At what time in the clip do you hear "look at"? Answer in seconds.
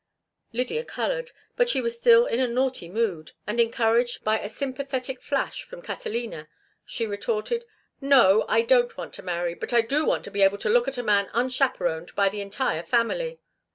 10.69-10.97